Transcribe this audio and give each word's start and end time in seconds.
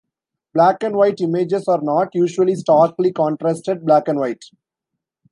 Black-and-white 0.55 1.21
images 1.21 1.67
are 1.67 1.79
not 1.79 2.15
usually 2.15 2.55
starkly 2.55 3.11
contrasted 3.13 3.85
black 3.85 4.07
and 4.07 4.17
white. 4.19 4.43